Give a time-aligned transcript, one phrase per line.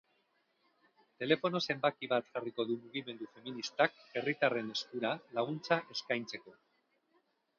[1.23, 6.57] Telefono zenbaki bat jarriko du mugimendu feministak herritarren eskura, laguntza eskaintzeko.